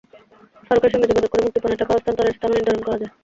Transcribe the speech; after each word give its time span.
ফারুকের 0.67 0.91
সঙ্গে 0.93 1.09
যোগাযোগ 1.09 1.29
করে 1.31 1.45
মুক্তিপণের 1.45 1.79
টাকা 1.81 1.91
হস্তান্তরের 1.93 2.35
স্থানও 2.35 2.55
নির্ধারণ 2.57 2.81
করা 2.83 2.95
হয়। 2.95 3.09